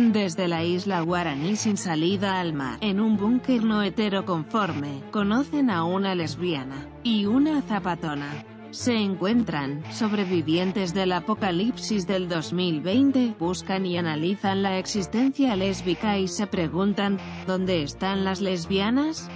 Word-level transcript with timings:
Desde 0.00 0.46
la 0.46 0.62
isla 0.62 1.00
Guaraní 1.00 1.56
sin 1.56 1.76
salida 1.76 2.38
al 2.38 2.52
mar, 2.52 2.78
en 2.80 3.00
un 3.00 3.16
búnker 3.16 3.64
no 3.64 3.82
heteroconforme, 3.82 5.02
conocen 5.10 5.70
a 5.70 5.82
una 5.82 6.14
lesbiana 6.14 6.86
y 7.02 7.26
una 7.26 7.62
zapatona. 7.62 8.44
Se 8.70 8.94
encuentran, 8.94 9.82
sobrevivientes 9.90 10.94
del 10.94 11.10
apocalipsis 11.10 12.06
del 12.06 12.28
2020, 12.28 13.34
buscan 13.40 13.86
y 13.86 13.98
analizan 13.98 14.62
la 14.62 14.78
existencia 14.78 15.56
lésbica 15.56 16.16
y 16.16 16.28
se 16.28 16.46
preguntan, 16.46 17.18
¿dónde 17.48 17.82
están 17.82 18.24
las 18.24 18.40
lesbianas? 18.40 19.28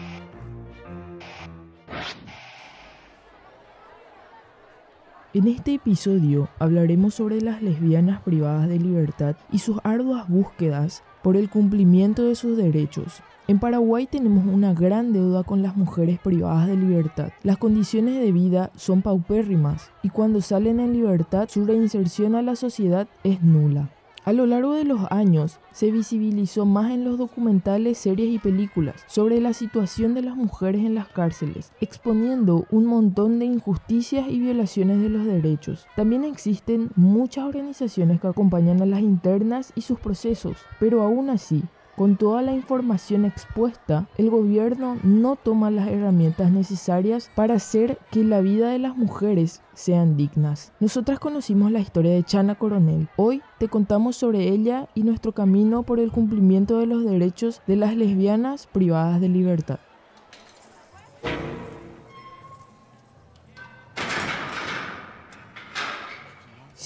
En 5.34 5.48
este 5.48 5.72
episodio 5.72 6.50
hablaremos 6.58 7.14
sobre 7.14 7.40
las 7.40 7.62
lesbianas 7.62 8.20
privadas 8.20 8.68
de 8.68 8.78
libertad 8.78 9.34
y 9.50 9.60
sus 9.60 9.78
arduas 9.82 10.28
búsquedas 10.28 11.02
por 11.22 11.38
el 11.38 11.48
cumplimiento 11.48 12.24
de 12.24 12.34
sus 12.34 12.54
derechos. 12.54 13.22
En 13.48 13.58
Paraguay 13.58 14.06
tenemos 14.06 14.44
una 14.44 14.74
gran 14.74 15.14
deuda 15.14 15.42
con 15.42 15.62
las 15.62 15.74
mujeres 15.74 16.18
privadas 16.18 16.66
de 16.68 16.76
libertad. 16.76 17.30
Las 17.44 17.56
condiciones 17.56 18.20
de 18.20 18.30
vida 18.30 18.72
son 18.76 19.00
paupérrimas 19.00 19.90
y 20.02 20.10
cuando 20.10 20.42
salen 20.42 20.80
en 20.80 20.92
libertad 20.92 21.48
su 21.48 21.64
reinserción 21.64 22.34
a 22.34 22.42
la 22.42 22.54
sociedad 22.54 23.08
es 23.24 23.42
nula. 23.42 23.88
A 24.24 24.32
lo 24.32 24.46
largo 24.46 24.74
de 24.74 24.84
los 24.84 25.10
años 25.10 25.58
se 25.72 25.90
visibilizó 25.90 26.64
más 26.64 26.92
en 26.92 27.02
los 27.02 27.18
documentales, 27.18 27.98
series 27.98 28.32
y 28.32 28.38
películas 28.38 29.02
sobre 29.08 29.40
la 29.40 29.52
situación 29.52 30.14
de 30.14 30.22
las 30.22 30.36
mujeres 30.36 30.82
en 30.84 30.94
las 30.94 31.08
cárceles, 31.08 31.72
exponiendo 31.80 32.64
un 32.70 32.86
montón 32.86 33.40
de 33.40 33.46
injusticias 33.46 34.28
y 34.28 34.38
violaciones 34.38 35.02
de 35.02 35.08
los 35.08 35.26
derechos. 35.26 35.88
También 35.96 36.22
existen 36.22 36.90
muchas 36.94 37.46
organizaciones 37.46 38.20
que 38.20 38.28
acompañan 38.28 38.80
a 38.80 38.86
las 38.86 39.00
internas 39.00 39.72
y 39.74 39.80
sus 39.80 39.98
procesos, 39.98 40.56
pero 40.78 41.02
aún 41.02 41.28
así, 41.28 41.64
con 41.96 42.16
toda 42.16 42.42
la 42.42 42.52
información 42.52 43.24
expuesta, 43.24 44.08
el 44.18 44.30
gobierno 44.30 44.96
no 45.02 45.36
toma 45.36 45.70
las 45.70 45.88
herramientas 45.88 46.50
necesarias 46.50 47.30
para 47.34 47.54
hacer 47.54 47.98
que 48.10 48.24
la 48.24 48.40
vida 48.40 48.70
de 48.70 48.78
las 48.78 48.96
mujeres 48.96 49.62
sean 49.74 50.16
dignas. 50.16 50.72
Nosotras 50.80 51.18
conocimos 51.18 51.70
la 51.70 51.80
historia 51.80 52.12
de 52.12 52.24
Chana 52.24 52.54
Coronel. 52.54 53.08
Hoy 53.16 53.42
te 53.58 53.68
contamos 53.68 54.16
sobre 54.16 54.48
ella 54.48 54.88
y 54.94 55.02
nuestro 55.02 55.32
camino 55.32 55.82
por 55.82 56.00
el 56.00 56.10
cumplimiento 56.10 56.78
de 56.78 56.86
los 56.86 57.04
derechos 57.04 57.60
de 57.66 57.76
las 57.76 57.96
lesbianas 57.96 58.66
privadas 58.66 59.20
de 59.20 59.28
libertad. 59.28 59.78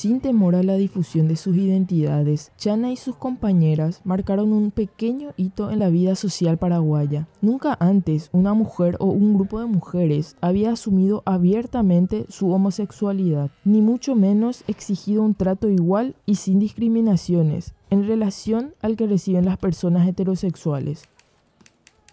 Sin 0.07 0.21
temor 0.21 0.55
a 0.55 0.63
la 0.63 0.77
difusión 0.77 1.27
de 1.27 1.35
sus 1.35 1.57
identidades, 1.57 2.53
Chana 2.57 2.93
y 2.93 2.97
sus 2.97 3.17
compañeras 3.17 4.03
marcaron 4.05 4.53
un 4.53 4.71
pequeño 4.71 5.33
hito 5.37 5.73
en 5.73 5.81
la 5.81 5.89
vida 5.89 6.15
social 6.15 6.59
paraguaya. 6.59 7.27
Nunca 7.43 7.77
antes 7.81 8.31
una 8.31 8.55
mujer 8.55 8.97
o 9.01 9.07
un 9.07 9.35
grupo 9.35 9.59
de 9.59 9.67
mujeres 9.67 10.37
había 10.41 10.71
asumido 10.71 11.25
abiertamente 11.27 12.25
su 12.29 12.53
homosexualidad, 12.53 13.51
ni 13.65 13.83
mucho 13.83 14.15
menos 14.15 14.63
exigido 14.69 15.25
un 15.25 15.35
trato 15.35 15.69
igual 15.69 16.15
y 16.25 16.37
sin 16.37 16.61
discriminaciones 16.61 17.75
en 17.91 18.07
relación 18.07 18.75
al 18.83 18.95
que 18.95 19.09
reciben 19.09 19.45
las 19.45 19.59
personas 19.59 20.07
heterosexuales. 20.07 21.03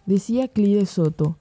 Decía 0.08 0.48
Clide 0.48 0.88
Soto, 0.88 1.38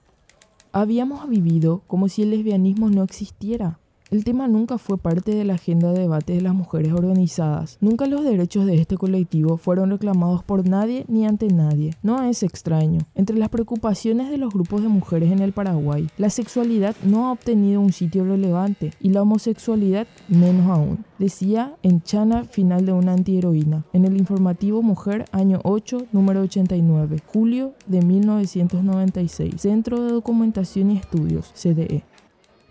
habíamos 0.71 1.27
vivido 1.27 1.81
como 1.87 2.09
si 2.09 2.21
el 2.21 2.29
lesbianismo 2.29 2.91
no 2.91 3.01
existiera. 3.01 3.79
El 4.13 4.23
tema 4.23 4.47
nunca 4.47 4.77
fue 4.77 4.99
parte 4.99 5.33
de 5.33 5.43
la 5.43 5.55
agenda 5.55 5.91
de 5.91 6.01
debate 6.01 6.33
de 6.33 6.41
las 6.41 6.53
mujeres 6.53 6.93
organizadas. 6.93 7.79
Nunca 7.81 8.05
los 8.05 8.23
derechos 8.23 8.67
de 8.67 8.75
este 8.75 8.95
colectivo 8.95 9.57
fueron 9.57 9.89
reclamados 9.89 10.43
por 10.43 10.69
nadie 10.69 11.03
ni 11.07 11.25
ante 11.25 11.47
nadie. 11.47 11.95
No 12.03 12.21
es 12.21 12.43
extraño. 12.43 12.99
Entre 13.15 13.35
las 13.35 13.49
preocupaciones 13.49 14.29
de 14.29 14.37
los 14.37 14.53
grupos 14.53 14.83
de 14.83 14.87
mujeres 14.87 15.31
en 15.31 15.39
el 15.39 15.51
Paraguay, 15.51 16.09
la 16.17 16.29
sexualidad 16.29 16.95
no 17.03 17.25
ha 17.25 17.31
obtenido 17.31 17.81
un 17.81 17.91
sitio 17.91 18.23
relevante 18.23 18.91
y 19.01 19.09
la 19.09 19.23
homosexualidad 19.23 20.05
menos 20.27 20.69
aún. 20.69 21.03
Decía 21.17 21.75
en 21.81 22.03
Chana, 22.03 22.43
final 22.43 22.85
de 22.85 22.93
una 22.93 23.13
antiheroína, 23.13 23.83
en 23.93 24.05
el 24.05 24.15
informativo 24.15 24.83
Mujer, 24.83 25.25
año 25.31 25.59
8, 25.63 26.05
número 26.11 26.41
89, 26.41 27.17
julio 27.25 27.73
de 27.87 28.03
1996, 28.03 29.59
Centro 29.59 30.03
de 30.03 30.11
Documentación 30.11 30.91
y 30.91 30.97
Estudios, 30.97 31.51
CDE. 31.55 32.03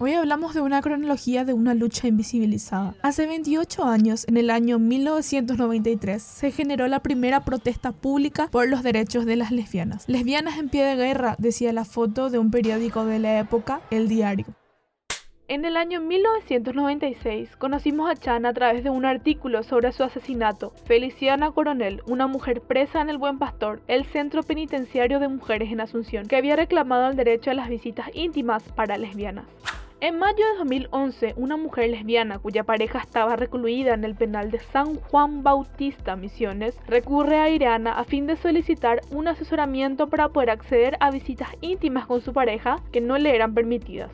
Hoy 0.05 0.15
hablamos 0.15 0.53
de 0.53 0.61
una 0.61 0.83
cronología 0.83 1.45
de 1.45 1.53
una 1.53 1.75
lucha 1.75 2.09
invisibilizada. 2.09 2.97
Hace 3.03 3.25
28 3.29 3.85
años, 3.85 4.27
en 4.27 4.37
el 4.37 4.51
año 4.51 4.81
1993, 4.81 6.21
se 6.21 6.51
generó 6.51 6.89
la 6.89 6.99
primera 6.99 7.45
protesta 7.45 7.93
pública 7.93 8.49
por 8.51 8.69
los 8.69 8.83
derechos 8.83 9.27
de 9.27 9.37
las 9.37 9.53
lesbianas. 9.53 10.09
Lesbianas 10.09 10.59
en 10.59 10.71
pie 10.71 10.85
de 10.85 10.97
guerra, 10.97 11.37
decía 11.39 11.73
la 11.73 11.85
foto 11.85 12.31
de 12.31 12.41
un 12.41 12.51
periódico 12.51 13.05
de 13.05 13.21
la 13.21 13.39
época, 13.39 13.81
El 13.93 14.09
Diario. 14.09 14.47
En 15.47 15.65
el 15.65 15.77
año 15.77 16.01
1996 16.01 17.55
conocimos 17.55 18.11
a 18.11 18.17
Chan 18.17 18.45
a 18.45 18.53
través 18.53 18.83
de 18.83 18.91
un 18.91 19.05
artículo 19.05 19.63
sobre 19.63 19.93
su 19.93 20.03
asesinato. 20.03 20.73
Feliciana 20.85 21.53
Coronel, 21.53 22.03
una 22.09 22.27
mujer 22.27 22.61
presa 22.61 23.03
en 23.03 23.09
el 23.09 23.19
Buen 23.19 23.39
Pastor, 23.39 23.83
el 23.87 24.05
centro 24.07 24.43
penitenciario 24.43 25.21
de 25.21 25.29
mujeres 25.29 25.71
en 25.71 25.81
Asunción, 25.81 26.27
que 26.27 26.35
había 26.35 26.57
reclamado 26.57 27.09
el 27.09 27.17
derecho 27.17 27.53
a 27.53 27.55
las 27.55 27.69
visitas 27.69 28.11
íntimas 28.15 28.65
para 28.75 28.99
lesbianas. 28.99 29.45
En 30.03 30.19
mayo 30.19 30.45
de 30.45 30.59
2011, 30.59 31.35
una 31.37 31.57
mujer 31.57 31.89
lesbiana 31.89 32.41
cuya 32.41 32.65
pareja 32.65 32.99
estaba 32.99 33.37
recluida 33.37 33.95
en 33.95 34.03
el 34.03 34.17
penal 34.17 34.51
de 34.51 34.59
San 34.59 34.97
Juan 34.97 35.45
Bautista 35.45 36.17
Misiones 36.17 36.77
recurre 36.89 37.39
a 37.39 37.49
Ireana 37.49 37.93
a 37.93 38.03
fin 38.03 38.27
de 38.27 38.35
solicitar 38.35 39.03
un 39.13 39.29
asesoramiento 39.29 40.09
para 40.09 40.31
poder 40.31 40.51
acceder 40.51 40.97
a 40.99 41.13
visitas 41.13 41.51
íntimas 41.61 42.07
con 42.07 42.21
su 42.21 42.33
pareja 42.33 42.81
que 42.91 43.01
no 43.01 43.17
le 43.17 43.33
eran 43.33 43.55
permitidas. 43.55 44.11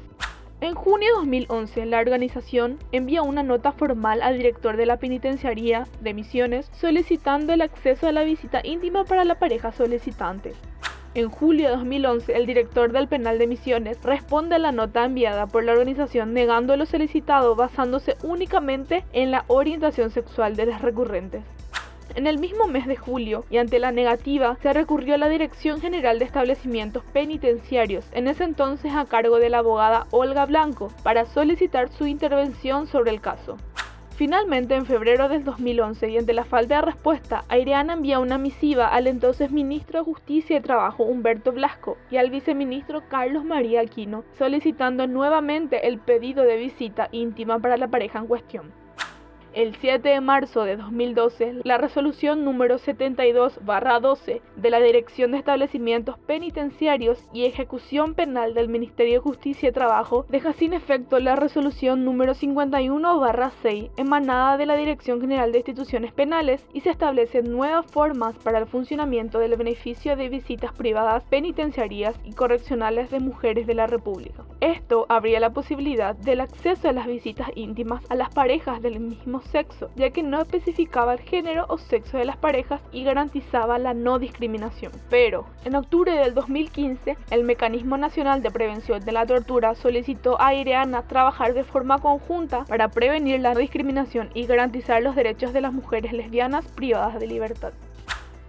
En 0.60 0.74
junio 0.74 1.08
de 1.08 1.20
2011, 1.20 1.86
la 1.86 2.00
organización 2.00 2.76
envía 2.92 3.22
una 3.22 3.42
nota 3.42 3.72
formal 3.72 4.20
al 4.20 4.36
director 4.36 4.76
de 4.76 4.84
la 4.84 4.98
penitenciaría 4.98 5.84
de 6.02 6.12
Misiones 6.12 6.70
solicitando 6.78 7.54
el 7.54 7.62
acceso 7.62 8.06
a 8.06 8.12
la 8.12 8.24
visita 8.24 8.60
íntima 8.62 9.04
para 9.04 9.24
la 9.24 9.38
pareja 9.38 9.72
solicitante. 9.72 10.52
En 11.14 11.30
julio 11.30 11.70
de 11.70 11.76
2011, 11.76 12.36
el 12.36 12.44
director 12.44 12.92
del 12.92 13.08
penal 13.08 13.38
de 13.38 13.46
Misiones 13.46 13.98
responde 14.02 14.56
a 14.56 14.58
la 14.58 14.72
nota 14.72 15.04
enviada 15.04 15.46
por 15.46 15.64
la 15.64 15.72
organización 15.72 16.34
negando 16.34 16.76
lo 16.76 16.84
solicitado 16.84 17.56
basándose 17.56 18.16
únicamente 18.22 19.04
en 19.14 19.30
la 19.30 19.44
orientación 19.48 20.10
sexual 20.10 20.54
de 20.54 20.66
las 20.66 20.82
recurrentes. 20.82 21.42
En 22.14 22.26
el 22.26 22.38
mismo 22.38 22.66
mes 22.66 22.86
de 22.86 22.96
julio, 22.96 23.44
y 23.48 23.58
ante 23.58 23.78
la 23.78 23.92
negativa, 23.92 24.56
se 24.62 24.72
recurrió 24.72 25.14
a 25.14 25.18
la 25.18 25.28
Dirección 25.28 25.80
General 25.80 26.18
de 26.18 26.24
Establecimientos 26.24 27.04
Penitenciarios, 27.12 28.04
en 28.12 28.28
ese 28.28 28.44
entonces 28.44 28.92
a 28.94 29.04
cargo 29.04 29.38
de 29.38 29.50
la 29.50 29.58
abogada 29.58 30.06
Olga 30.10 30.44
Blanco, 30.46 30.92
para 31.02 31.26
solicitar 31.26 31.90
su 31.90 32.06
intervención 32.06 32.86
sobre 32.86 33.10
el 33.12 33.20
caso. 33.20 33.56
Finalmente, 34.18 34.74
en 34.74 34.84
febrero 34.84 35.28
del 35.28 35.44
2011, 35.44 36.10
y 36.10 36.18
ante 36.18 36.32
la 36.32 36.42
falta 36.42 36.74
de 36.74 36.82
respuesta, 36.82 37.44
Aireana 37.48 37.92
envía 37.92 38.18
una 38.18 38.36
misiva 38.36 38.88
al 38.88 39.06
entonces 39.06 39.52
ministro 39.52 40.00
de 40.00 40.04
Justicia 40.06 40.56
y 40.56 40.60
Trabajo 40.60 41.04
Humberto 41.04 41.52
Blasco 41.52 41.96
y 42.10 42.16
al 42.16 42.28
viceministro 42.28 43.04
Carlos 43.08 43.44
María 43.44 43.80
Aquino, 43.80 44.24
solicitando 44.36 45.06
nuevamente 45.06 45.86
el 45.86 46.00
pedido 46.00 46.42
de 46.42 46.56
visita 46.56 47.08
íntima 47.12 47.60
para 47.60 47.76
la 47.76 47.86
pareja 47.86 48.18
en 48.18 48.26
cuestión. 48.26 48.72
El 49.54 49.74
7 49.76 50.06
de 50.06 50.20
marzo 50.20 50.64
de 50.64 50.76
2012, 50.76 51.62
la 51.64 51.78
resolución 51.78 52.44
número 52.44 52.76
72-12 52.76 54.42
de 54.56 54.70
la 54.70 54.78
Dirección 54.78 55.32
de 55.32 55.38
Establecimientos 55.38 56.18
Penitenciarios 56.18 57.24
y 57.32 57.46
Ejecución 57.46 58.14
Penal 58.14 58.52
del 58.52 58.68
Ministerio 58.68 59.14
de 59.14 59.20
Justicia 59.20 59.70
y 59.70 59.72
Trabajo 59.72 60.26
deja 60.28 60.52
sin 60.52 60.74
efecto 60.74 61.18
la 61.18 61.34
resolución 61.34 62.04
número 62.04 62.34
51-6 62.34 63.90
emanada 63.96 64.58
de 64.58 64.66
la 64.66 64.76
Dirección 64.76 65.20
General 65.20 65.50
de 65.50 65.58
Instituciones 65.58 66.12
Penales 66.12 66.66
y 66.74 66.82
se 66.82 66.90
establecen 66.90 67.50
nuevas 67.50 67.86
formas 67.86 68.36
para 68.36 68.58
el 68.58 68.66
funcionamiento 68.66 69.38
del 69.38 69.56
beneficio 69.56 70.14
de 70.14 70.28
visitas 70.28 70.72
privadas 70.74 71.24
penitenciarias 71.24 72.14
y 72.22 72.34
correccionales 72.34 73.10
de 73.10 73.20
mujeres 73.20 73.66
de 73.66 73.74
la 73.74 73.86
República. 73.86 74.44
Esto 74.60 75.06
abría 75.08 75.38
la 75.38 75.50
posibilidad 75.50 76.16
del 76.16 76.40
acceso 76.40 76.88
a 76.88 76.92
las 76.92 77.06
visitas 77.06 77.48
íntimas 77.54 78.02
a 78.08 78.16
las 78.16 78.30
parejas 78.34 78.82
del 78.82 78.98
mismo 78.98 79.40
sexo, 79.40 79.88
ya 79.94 80.10
que 80.10 80.24
no 80.24 80.40
especificaba 80.40 81.12
el 81.12 81.20
género 81.20 81.66
o 81.68 81.78
sexo 81.78 82.18
de 82.18 82.24
las 82.24 82.36
parejas 82.36 82.80
y 82.90 83.04
garantizaba 83.04 83.78
la 83.78 83.94
no 83.94 84.18
discriminación. 84.18 84.90
Pero, 85.10 85.46
en 85.64 85.76
octubre 85.76 86.10
del 86.12 86.34
2015, 86.34 87.16
el 87.30 87.44
Mecanismo 87.44 87.96
Nacional 87.98 88.42
de 88.42 88.50
Prevención 88.50 89.04
de 89.04 89.12
la 89.12 89.26
Tortura 89.26 89.76
solicitó 89.76 90.40
a 90.40 90.54
Ireana 90.54 91.02
trabajar 91.02 91.54
de 91.54 91.62
forma 91.62 91.98
conjunta 91.98 92.64
para 92.64 92.88
prevenir 92.88 93.38
la 93.38 93.54
discriminación 93.54 94.28
y 94.34 94.46
garantizar 94.46 95.02
los 95.04 95.14
derechos 95.14 95.52
de 95.52 95.60
las 95.60 95.72
mujeres 95.72 96.12
lesbianas 96.12 96.66
privadas 96.72 97.20
de 97.20 97.28
libertad. 97.28 97.72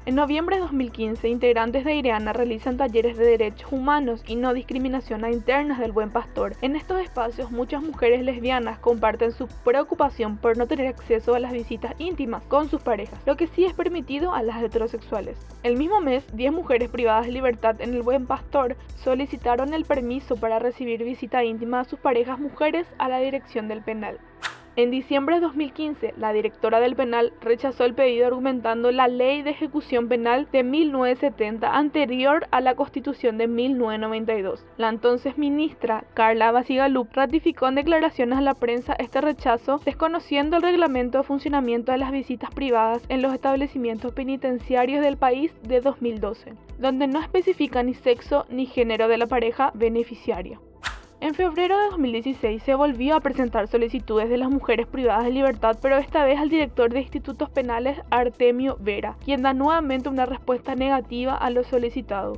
En 0.10 0.16
noviembre 0.16 0.56
de 0.56 0.64
2015, 0.64 1.30
integrantes 1.30 1.86
de 1.86 1.94
Ireana 1.94 2.34
realizan 2.34 2.78
talleres 2.78 3.16
de 3.16 3.26
derechos 3.26 3.72
humanos 3.72 4.24
y 4.26 4.38
no 4.38 4.56
discriminación 4.56 5.24
a 5.24 5.30
internas 5.30 5.78
del 5.78 5.92
Buen 5.92 6.10
Pastor. 6.10 6.56
En 6.64 6.76
estos 6.76 7.00
espacios, 7.00 7.52
muchas 7.52 7.84
mujeres 7.84 8.24
lesbianas 8.24 8.80
comparten 8.80 9.32
su 9.32 9.48
preocupación 9.64 10.38
por 10.38 10.58
no 10.58 10.66
tener 10.66 10.88
acceso 10.88 11.36
a 11.36 11.40
las 11.40 11.52
visitas 11.52 11.94
íntimas 12.00 12.42
con 12.48 12.72
sus 12.72 12.82
parejas, 12.82 13.20
lo 13.28 13.38
que 13.38 13.46
sí 13.46 13.66
es 13.66 13.74
permitido 13.74 14.34
a 14.34 14.42
las 14.42 14.64
heterosexuales. 14.64 15.38
El 15.62 15.78
mismo 15.78 16.02
mes, 16.02 16.26
10 16.34 16.54
mujeres 16.54 16.90
privadas 16.90 17.28
de 17.28 17.32
libertad 17.32 17.80
en 17.80 17.94
el 17.94 18.02
Buen 18.02 18.26
Pastor 18.26 18.78
solicitaron 19.04 19.76
el 19.76 19.86
permiso 19.86 20.38
para 20.38 20.58
recibir 20.58 21.04
visita 21.04 21.44
íntima 21.44 21.82
a 21.82 21.86
sus 21.86 22.00
parejas 22.00 22.40
mujeres 22.40 22.88
a 22.98 23.10
la 23.10 23.20
dirección 23.20 23.68
del 23.68 23.84
penal. 23.84 24.18
En 24.76 24.92
diciembre 24.92 25.36
de 25.36 25.42
2015, 25.42 26.14
la 26.18 26.32
directora 26.32 26.80
del 26.80 26.96
penal 26.96 27.34
rechazó 27.42 27.86
el 27.86 27.96
pedido 27.96 28.28
argumentando 28.28 28.92
la 28.92 29.08
ley 29.08 29.42
de 29.42 29.50
ejecución 29.50 30.08
penal 30.08 30.48
de 30.52 30.64
1970 30.64 31.76
anterior 31.76 32.48
a 32.52 32.62
la 32.62 32.76
constitución 32.76 33.38
de 33.38 33.48
1992. 33.48 34.66
La 34.78 34.90
entonces 34.90 35.38
ministra 35.38 36.06
Carla 36.14 36.52
Basigalup 36.52 37.10
ratificó 37.14 37.68
en 37.68 37.76
declaraciones 37.76 38.38
a 38.38 38.42
la 38.42 38.54
prensa 38.54 38.94
este 39.00 39.22
rechazo, 39.22 39.82
desconociendo 39.84 40.58
el 40.58 40.64
reglamento 40.64 41.18
de 41.18 41.24
funcionamiento 41.24 41.92
de 41.92 41.98
las 41.98 42.12
visitas 42.12 42.52
privadas 42.52 43.04
en 43.10 43.22
los 43.22 43.34
establecimientos 43.34 44.14
penitenciarios 44.14 45.04
del 45.04 45.18
país 45.18 45.52
de 45.64 45.82
2012, 45.82 46.54
donde 46.78 47.08
no 47.08 47.20
especifica 47.20 47.84
ni 47.84 47.96
sexo 47.96 48.46
ni 48.50 48.66
género 48.66 49.08
de 49.08 49.18
la 49.18 49.28
pareja 49.28 49.72
beneficiaria. 49.74 50.60
En 51.22 51.34
febrero 51.34 51.78
de 51.78 51.90
2016 51.90 52.64
se 52.64 52.76
volvió 52.76 53.14
a 53.14 53.20
presentar 53.20 53.68
solicitudes 53.68 54.30
de 54.30 54.38
las 54.38 54.50
mujeres 54.50 54.88
privadas 54.88 55.26
de 55.26 55.32
libertad, 55.32 55.78
pero 55.82 55.98
esta 55.98 56.24
vez 56.24 56.40
al 56.40 56.48
director 56.48 56.94
de 56.94 57.02
institutos 57.02 57.50
penales 57.50 58.00
Artemio 58.10 58.78
Vera, 58.80 59.18
quien 59.26 59.42
da 59.42 59.54
nuevamente 59.54 60.08
una 60.08 60.26
respuesta 60.26 60.76
negativa 60.76 61.36
a 61.36 61.50
lo 61.50 61.66
solicitado. 61.66 62.38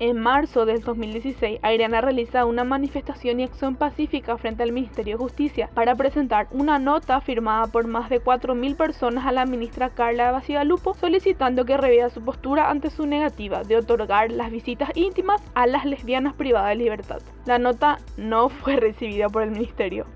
En 0.00 0.18
marzo 0.18 0.66
del 0.66 0.80
2016, 0.80 1.60
Airiana 1.62 2.00
realiza 2.00 2.46
una 2.46 2.64
manifestación 2.64 3.38
y 3.38 3.44
acción 3.44 3.76
pacífica 3.76 4.36
frente 4.36 4.64
al 4.64 4.72
Ministerio 4.72 5.16
de 5.16 5.22
Justicia 5.22 5.70
para 5.72 5.94
presentar 5.94 6.48
una 6.50 6.80
nota 6.80 7.20
firmada 7.20 7.68
por 7.68 7.86
más 7.86 8.10
de 8.10 8.20
4.000 8.20 8.76
personas 8.76 9.24
a 9.24 9.30
la 9.32 9.46
ministra 9.46 9.90
Carla 9.90 10.32
Basigalupo 10.32 10.94
solicitando 10.94 11.64
que 11.64 11.76
revea 11.76 12.10
su 12.10 12.22
postura 12.22 12.70
ante 12.70 12.90
su 12.90 13.06
negativa 13.06 13.62
de 13.62 13.76
otorgar 13.76 14.32
las 14.32 14.50
visitas 14.50 14.90
íntimas 14.96 15.40
a 15.54 15.68
las 15.68 15.84
lesbianas 15.84 16.34
privadas 16.34 16.70
de 16.70 16.76
libertad. 16.76 17.22
La 17.46 17.60
nota 17.60 18.00
no 18.16 18.48
fue 18.48 18.74
recibida 18.76 19.28
por 19.28 19.42
el 19.42 19.52
ministerio. 19.52 20.06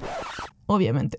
Obviamente. 0.67 1.19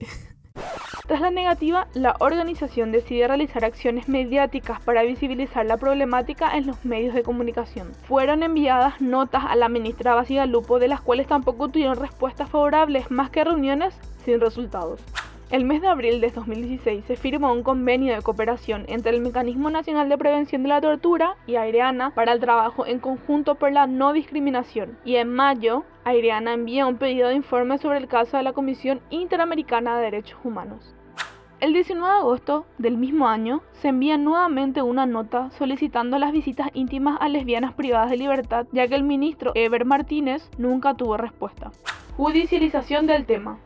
Tras 1.10 1.22
la 1.22 1.32
negativa, 1.32 1.88
la 1.96 2.16
organización 2.20 2.92
decide 2.92 3.28
realizar 3.28 3.66
acciones 3.66 4.08
mediáticas 4.08 4.80
para 4.82 5.02
visibilizar 5.02 5.66
la 5.66 5.78
problemática 5.78 6.56
en 6.56 6.68
los 6.68 6.86
medios 6.86 7.16
de 7.16 7.24
comunicación. 7.24 7.88
Fueron 8.04 8.44
enviadas 8.44 9.02
notas 9.02 9.44
a 9.50 9.56
la 9.56 9.70
ministra 9.70 10.14
Basigalupo 10.14 10.78
de 10.78 10.88
las 10.88 11.02
cuales 11.02 11.26
tampoco 11.26 11.68
tuvieron 11.68 11.96
respuestas 11.96 12.48
favorables 12.48 13.10
más 13.10 13.32
que 13.32 13.44
reuniones 13.44 14.00
sin 14.24 14.40
resultados. 14.40 15.02
El 15.50 15.66
mes 15.66 15.82
de 15.82 15.88
abril 15.88 16.22
de 16.22 16.30
2016 16.30 17.06
se 17.06 17.16
firmó 17.16 17.52
un 17.54 17.64
convenio 17.64 18.14
de 18.14 18.22
cooperación 18.22 18.86
entre 18.88 19.16
el 19.16 19.22
Mecanismo 19.22 19.72
Nacional 19.72 20.10
de 20.10 20.18
Prevención 20.20 20.62
de 20.62 20.70
la 20.70 20.80
Tortura 20.80 21.38
y 21.48 21.56
Aireana 21.56 22.12
para 22.12 22.34
el 22.34 22.40
trabajo 22.40 22.86
en 22.86 23.00
conjunto 23.00 23.56
por 23.56 23.72
la 23.72 23.88
no 23.88 24.14
discriminación. 24.14 24.96
Y 25.04 25.16
en 25.16 25.34
mayo, 25.34 25.86
Aireana 26.04 26.54
envía 26.54 26.86
un 26.86 26.98
pedido 26.98 27.30
de 27.30 27.34
informe 27.34 27.80
sobre 27.80 27.98
el 27.98 28.08
caso 28.08 28.38
a 28.38 28.44
la 28.44 28.54
Comisión 28.54 29.02
Interamericana 29.10 29.98
de 29.98 30.04
Derechos 30.04 30.38
Humanos. 30.44 30.94
El 31.62 31.74
19 31.74 32.08
de 32.08 32.20
agosto 32.20 32.66
del 32.78 32.96
mismo 32.96 33.28
año 33.28 33.62
se 33.74 33.90
envía 33.90 34.18
nuevamente 34.18 34.82
una 34.82 35.06
nota 35.06 35.52
solicitando 35.52 36.18
las 36.18 36.32
visitas 36.32 36.70
íntimas 36.74 37.18
a 37.20 37.28
lesbianas 37.28 37.74
privadas 37.74 38.10
de 38.10 38.16
libertad, 38.16 38.66
ya 38.72 38.88
que 38.88 38.96
el 38.96 39.04
ministro 39.04 39.52
Eber 39.56 39.84
Martínez 39.84 40.50
nunca 40.58 40.94
tuvo 40.94 41.18
respuesta. 41.18 41.72
Judicialización 42.16 43.08
del 43.08 43.26
tema. 43.26 43.60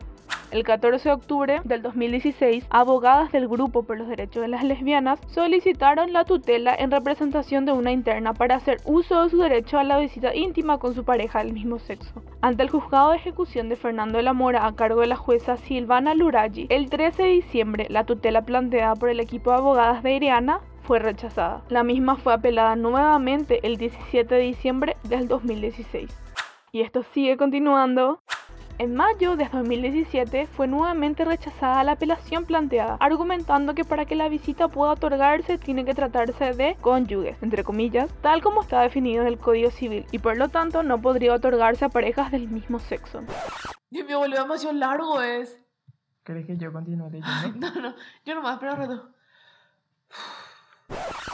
El 0.50 0.62
14 0.62 1.08
de 1.08 1.14
octubre 1.14 1.60
del 1.64 1.82
2016, 1.82 2.66
abogadas 2.70 3.32
del 3.32 3.48
Grupo 3.48 3.82
por 3.82 3.98
los 3.98 4.08
Derechos 4.08 4.42
de 4.42 4.48
las 4.48 4.62
Lesbianas 4.62 5.18
solicitaron 5.28 6.12
la 6.12 6.24
tutela 6.24 6.74
en 6.78 6.90
representación 6.90 7.64
de 7.64 7.72
una 7.72 7.90
interna 7.90 8.34
para 8.34 8.56
hacer 8.56 8.78
uso 8.84 9.24
de 9.24 9.30
su 9.30 9.38
derecho 9.38 9.78
a 9.78 9.84
la 9.84 9.98
visita 9.98 10.34
íntima 10.34 10.78
con 10.78 10.94
su 10.94 11.04
pareja 11.04 11.40
del 11.40 11.52
mismo 11.52 11.78
sexo. 11.78 12.22
Ante 12.40 12.62
el 12.62 12.70
juzgado 12.70 13.10
de 13.10 13.16
ejecución 13.16 13.68
de 13.68 13.76
Fernando 13.76 14.18
de 14.18 14.22
la 14.22 14.32
Mora 14.32 14.66
a 14.66 14.74
cargo 14.74 15.00
de 15.00 15.08
la 15.08 15.16
jueza 15.16 15.56
Silvana 15.56 16.14
Luraggi, 16.14 16.66
el 16.68 16.88
13 16.88 17.22
de 17.22 17.28
diciembre 17.28 17.86
la 17.90 18.04
tutela 18.04 18.42
planteada 18.42 18.94
por 18.94 19.08
el 19.08 19.20
equipo 19.20 19.50
de 19.50 19.56
abogadas 19.56 20.02
de 20.02 20.12
Ireana 20.12 20.60
fue 20.82 20.98
rechazada. 20.98 21.64
La 21.68 21.82
misma 21.82 22.16
fue 22.16 22.34
apelada 22.34 22.76
nuevamente 22.76 23.60
el 23.66 23.76
17 23.76 24.34
de 24.34 24.40
diciembre 24.40 24.96
del 25.04 25.28
2016. 25.28 26.10
Y 26.72 26.80
esto 26.80 27.04
sigue 27.14 27.36
continuando 27.36 28.20
en 28.78 28.94
mayo 28.94 29.36
de 29.36 29.48
2017 29.48 30.46
fue 30.46 30.66
nuevamente 30.66 31.24
rechazada 31.24 31.84
la 31.84 31.92
apelación 31.92 32.44
planteada, 32.44 32.96
argumentando 33.00 33.74
que 33.74 33.84
para 33.84 34.04
que 34.04 34.16
la 34.16 34.28
visita 34.28 34.68
pueda 34.68 34.92
otorgarse 34.92 35.58
tiene 35.58 35.84
que 35.84 35.94
tratarse 35.94 36.52
de 36.52 36.76
cónyuges, 36.80 37.42
entre 37.42 37.64
comillas, 37.64 38.10
tal 38.20 38.42
como 38.42 38.62
está 38.62 38.80
definido 38.80 39.22
en 39.22 39.28
el 39.28 39.38
Código 39.38 39.70
Civil, 39.70 40.06
y 40.10 40.18
por 40.18 40.36
lo 40.36 40.48
tanto 40.48 40.82
no 40.82 41.00
podría 41.00 41.34
otorgarse 41.34 41.84
a 41.84 41.88
parejas 41.88 42.30
del 42.32 42.48
mismo 42.48 42.78
sexo. 42.78 43.20
Dios 43.90 44.06
mío, 44.06 44.18
boludo, 44.18 44.42
demasiado 44.42 44.74
largo 44.76 45.20
es. 45.20 45.60
¿Crees 46.22 46.46
que 46.46 46.56
yo 46.56 46.72
continúe 46.72 47.10
leyendo? 47.10 47.70
No, 47.74 47.80
no, 47.80 47.94
yo 48.24 48.34
nomás, 48.34 48.58
pero 48.58 48.74
reto. 48.76 49.10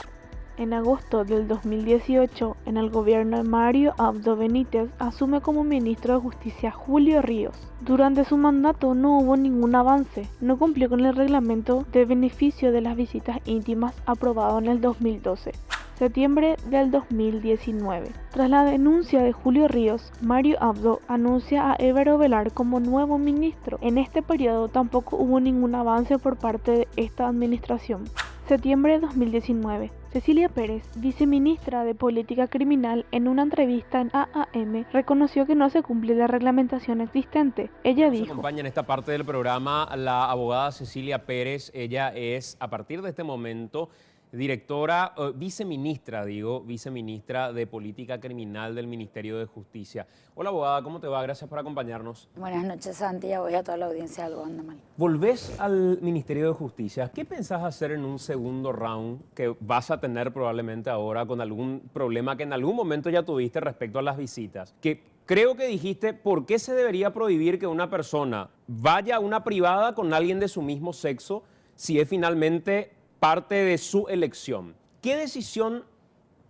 En 0.61 0.73
agosto 0.73 1.25
del 1.25 1.47
2018, 1.47 2.55
en 2.67 2.77
el 2.77 2.91
gobierno 2.91 3.37
de 3.37 3.43
Mario 3.43 3.95
Abdo 3.97 4.35
Benítez, 4.35 4.91
asume 4.99 5.41
como 5.41 5.63
ministro 5.63 6.13
de 6.13 6.19
Justicia 6.19 6.69
Julio 6.69 7.23
Ríos. 7.23 7.55
Durante 7.79 8.25
su 8.25 8.37
mandato 8.37 8.93
no 8.93 9.17
hubo 9.17 9.35
ningún 9.35 9.73
avance, 9.73 10.29
no 10.39 10.59
cumplió 10.59 10.87
con 10.87 11.03
el 11.03 11.15
reglamento 11.15 11.83
de 11.91 12.05
beneficio 12.05 12.71
de 12.71 12.81
las 12.81 12.95
visitas 12.95 13.39
íntimas 13.45 13.95
aprobado 14.05 14.59
en 14.59 14.67
el 14.67 14.81
2012 14.81 15.53
septiembre 15.97 16.57
del 16.65 16.89
2019. 16.89 18.09
Tras 18.31 18.49
la 18.49 18.63
denuncia 18.63 19.21
de 19.21 19.33
Julio 19.33 19.67
Ríos, 19.67 20.11
Mario 20.19 20.57
Abdo 20.59 20.99
anuncia 21.07 21.71
a 21.71 21.75
Évero 21.75 22.17
Velar 22.17 22.51
como 22.53 22.79
nuevo 22.79 23.19
ministro. 23.19 23.77
En 23.81 23.99
este 23.99 24.23
periodo 24.23 24.67
tampoco 24.67 25.15
hubo 25.17 25.39
ningún 25.39 25.75
avance 25.75 26.17
por 26.17 26.37
parte 26.37 26.71
de 26.71 26.87
esta 26.95 27.27
administración. 27.27 28.05
Septiembre 28.47 28.93
de 28.93 28.99
2019. 28.99 29.91
Cecilia 30.11 30.49
Pérez, 30.49 30.83
viceministra 30.97 31.85
de 31.85 31.95
Política 31.95 32.47
Criminal, 32.47 33.05
en 33.11 33.29
una 33.29 33.43
entrevista 33.43 34.01
en 34.01 34.11
AAM, 34.13 34.85
reconoció 34.91 35.45
que 35.45 35.55
no 35.55 35.69
se 35.69 35.83
cumple 35.83 36.15
la 36.15 36.27
reglamentación 36.27 36.99
existente. 36.99 37.69
Ella 37.85 38.07
Nos 38.07 38.19
dijo... 38.19 38.33
acompaña 38.33 38.59
en 38.59 38.65
esta 38.65 38.83
parte 38.83 39.13
del 39.13 39.23
programa 39.23 39.87
la 39.95 40.29
abogada 40.29 40.73
Cecilia 40.73 41.25
Pérez. 41.25 41.71
Ella 41.73 42.09
es, 42.09 42.57
a 42.59 42.69
partir 42.69 43.01
de 43.01 43.09
este 43.09 43.23
momento, 43.23 43.89
directora, 44.31 45.13
eh, 45.17 45.31
viceministra, 45.35 46.25
digo, 46.25 46.61
viceministra 46.61 47.51
de 47.51 47.67
Política 47.67 48.19
Criminal 48.19 48.75
del 48.75 48.87
Ministerio 48.87 49.37
de 49.37 49.45
Justicia. 49.45 50.07
Hola, 50.35 50.49
abogada, 50.49 50.83
¿cómo 50.83 50.99
te 50.99 51.07
va? 51.07 51.21
Gracias 51.21 51.49
por 51.49 51.59
acompañarnos. 51.59 52.29
Buenas 52.35 52.63
noches, 52.63 52.95
Santi, 52.97 53.27
y 53.27 53.33
a 53.33 53.63
toda 53.63 53.77
la 53.77 53.87
audiencia 53.87 54.23
de 54.23 54.31
Algo 54.31 54.45
Anda 54.45 54.63
Mal. 54.63 54.77
Volvés 54.97 55.59
al 55.59 55.99
Ministerio 56.01 56.47
de 56.47 56.53
Justicia. 56.53 57.11
¿Qué 57.13 57.25
pensás 57.25 57.63
hacer 57.63 57.91
en 57.91 58.05
un 58.05 58.19
segundo 58.19 58.71
round 58.71 59.21
que 59.33 59.55
vas 59.59 59.91
a 59.91 59.99
tener 59.99 60.31
probablemente 60.31 60.89
ahora 60.89 61.25
con 61.25 61.41
algún 61.41 61.81
problema 61.93 62.37
que 62.37 62.43
en 62.43 62.53
algún 62.53 62.75
momento 62.75 63.09
ya 63.09 63.23
tuviste 63.23 63.59
respecto 63.59 63.99
a 63.99 64.01
las 64.01 64.17
visitas? 64.17 64.73
Que 64.81 65.03
creo 65.25 65.55
que 65.55 65.67
dijiste, 65.67 66.13
¿por 66.13 66.45
qué 66.45 66.57
se 66.57 66.73
debería 66.73 67.13
prohibir 67.13 67.59
que 67.59 67.67
una 67.67 67.89
persona 67.89 68.49
vaya 68.67 69.17
a 69.17 69.19
una 69.19 69.43
privada 69.43 69.93
con 69.93 70.13
alguien 70.13 70.39
de 70.39 70.47
su 70.47 70.61
mismo 70.61 70.93
sexo 70.93 71.43
si 71.75 71.99
es 71.99 72.07
finalmente 72.07 72.91
parte 73.21 73.53
de 73.53 73.77
su 73.77 74.07
elección? 74.07 74.73
¿Qué 74.99 75.15
decisión 75.15 75.85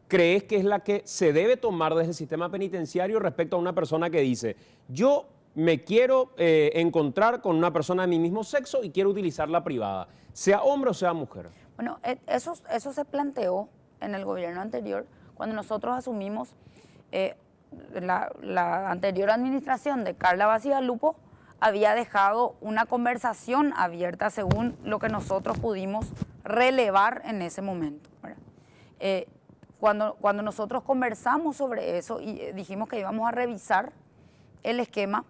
crees 0.07 0.45
que 0.45 0.55
es 0.55 0.63
la 0.63 0.79
que 0.79 1.01
se 1.03 1.33
debe 1.33 1.57
tomar 1.57 1.93
desde 1.95 2.11
el 2.11 2.15
sistema 2.15 2.49
penitenciario 2.49 3.19
respecto 3.19 3.57
a 3.57 3.59
una 3.59 3.75
persona 3.75 4.09
que 4.09 4.21
dice, 4.21 4.55
yo 4.87 5.25
me 5.53 5.83
quiero 5.83 6.31
eh, 6.37 6.71
encontrar 6.75 7.41
con 7.41 7.57
una 7.57 7.73
persona 7.73 8.03
de 8.03 8.07
mi 8.07 8.19
mismo 8.19 8.45
sexo 8.45 8.85
y 8.85 8.89
quiero 8.89 9.09
utilizar 9.09 9.49
la 9.49 9.65
privada, 9.65 10.07
sea 10.31 10.61
hombre 10.61 10.91
o 10.91 10.93
sea 10.93 11.11
mujer? 11.11 11.49
Bueno, 11.75 11.99
eh, 12.03 12.17
eso, 12.25 12.53
eso 12.71 12.93
se 12.93 13.03
planteó 13.03 13.67
en 13.99 14.15
el 14.15 14.23
gobierno 14.23 14.61
anterior, 14.61 15.05
cuando 15.33 15.53
nosotros 15.57 15.93
asumimos 15.97 16.55
eh, 17.11 17.35
la, 17.99 18.31
la 18.41 18.89
anterior 18.89 19.29
administración 19.29 20.05
de 20.05 20.13
Carla 20.15 20.45
Bacía 20.45 20.79
Lupo, 20.79 21.17
había 21.61 21.93
dejado 21.93 22.55
una 22.59 22.85
conversación 22.85 23.71
abierta 23.77 24.31
según 24.31 24.75
lo 24.83 24.99
que 24.99 25.09
nosotros 25.09 25.59
pudimos 25.59 26.07
relevar 26.43 27.21
en 27.23 27.41
ese 27.43 27.61
momento. 27.61 28.09
Eh, 28.99 29.27
cuando, 29.79 30.15
cuando 30.15 30.43
nosotros 30.43 30.83
conversamos 30.83 31.57
sobre 31.57 31.97
eso 31.97 32.19
y 32.19 32.39
eh, 32.39 32.53
dijimos 32.53 32.89
que 32.89 32.99
íbamos 32.99 33.27
a 33.27 33.31
revisar 33.31 33.93
el 34.63 34.79
esquema, 34.79 35.23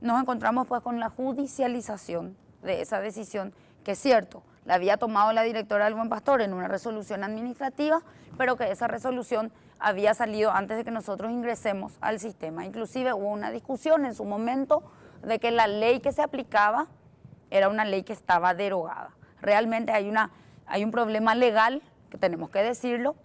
nos 0.00 0.20
encontramos 0.20 0.66
pues 0.66 0.82
con 0.82 1.00
la 1.00 1.10
judicialización 1.10 2.36
de 2.62 2.82
esa 2.82 3.00
decisión, 3.00 3.52
que 3.82 3.92
es 3.92 3.98
cierto, 3.98 4.42
la 4.64 4.74
había 4.74 4.98
tomado 4.98 5.32
la 5.32 5.42
directora 5.42 5.86
del 5.86 5.94
Buen 5.94 6.10
Pastor 6.10 6.42
en 6.42 6.52
una 6.52 6.68
resolución 6.68 7.24
administrativa, 7.24 8.02
pero 8.36 8.56
que 8.56 8.70
esa 8.70 8.88
resolución 8.88 9.52
había 9.78 10.12
salido 10.12 10.50
antes 10.50 10.76
de 10.76 10.84
que 10.84 10.90
nosotros 10.90 11.30
ingresemos 11.30 11.94
al 12.00 12.20
sistema. 12.20 12.66
Inclusive 12.66 13.14
hubo 13.14 13.30
una 13.30 13.50
discusión 13.50 14.04
en 14.04 14.14
su 14.14 14.24
momento 14.24 14.82
de 15.22 15.38
que 15.38 15.50
la 15.50 15.66
ley 15.66 16.00
que 16.00 16.12
se 16.12 16.22
aplicaba 16.22 16.86
era 17.50 17.68
una 17.68 17.84
ley 17.84 18.02
que 18.02 18.12
estaba 18.12 18.54
derogada. 18.54 19.10
Realmente 19.40 19.92
hay, 19.92 20.08
una, 20.08 20.30
hay 20.66 20.84
un 20.84 20.90
problema 20.90 21.34
legal, 21.34 21.82
que 22.10 22.18
tenemos 22.18 22.50
que 22.50 22.62
decirlo, 22.62 23.16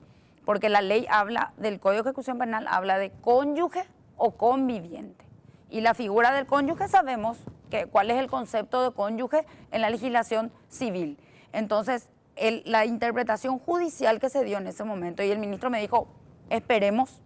porque 0.45 0.69
la 0.69 0.81
ley 0.81 1.05
habla 1.09 1.53
del 1.57 1.79
Código 1.79 2.03
de 2.03 2.09
Ejecución 2.09 2.37
Penal, 2.37 2.67
habla 2.67 2.97
de 2.97 3.11
cónyuge 3.11 3.85
o 4.17 4.31
conviviente. 4.31 5.25
Y 5.69 5.81
la 5.81 5.93
figura 5.93 6.31
del 6.31 6.45
cónyuge 6.45 6.87
sabemos 6.87 7.37
que, 7.69 7.87
cuál 7.87 8.11
es 8.11 8.17
el 8.17 8.27
concepto 8.27 8.83
de 8.83 8.91
cónyuge 8.91 9.45
en 9.71 9.81
la 9.81 9.89
legislación 9.89 10.51
civil. 10.67 11.17
Entonces, 11.51 12.09
la 12.65 12.85
interpretación 12.85 13.59
judicial 13.59 14.19
que 14.19 14.29
se 14.29 14.43
dio 14.43 14.57
en 14.57 14.67
ese 14.67 14.83
momento, 14.83 15.23
y 15.23 15.31
el 15.31 15.39
ministro 15.39 15.69
me 15.69 15.79
dijo, 15.79 16.07
esperemos, 16.49 17.21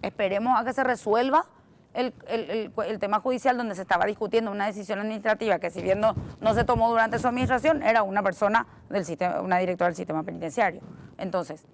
esperemos 0.00 0.58
a 0.58 0.64
que 0.64 0.72
se 0.72 0.84
resuelva 0.84 1.46
el, 1.94 2.98
tema 3.00 3.20
judicial 3.20 3.56
donde 3.56 3.74
se 3.74 3.82
estaba 3.82 4.06
discutiendo 4.06 4.50
una 4.50 4.66
decisión 4.66 4.98
administrativa 4.98 5.58
que 5.58 5.70
si 5.70 5.82
bien 5.82 6.00
no, 6.00 6.14
se 6.54 6.64
tomó 6.64 6.90
durante 6.90 7.18
su 7.18 7.28
administración, 7.28 7.82
era 7.82 8.02
una 8.02 8.22
persona 8.22 8.66
del 8.88 9.04
sistema, 9.04 9.40
una 9.40 9.58
directora 9.58 9.88
del 9.88 9.96
sistema 9.96 10.22
penitenciario. 10.22 10.80
Entonces, 11.18 11.64